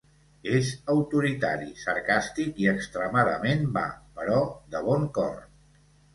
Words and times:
És 0.59 0.69
autoritari, 0.93 1.67
sarcàstic 1.81 2.63
i 2.65 2.67
extremadament 2.73 3.63
va, 3.77 3.85
però 4.23 4.41
de 4.75 4.83
bon 4.91 5.07
cor. 5.21 5.39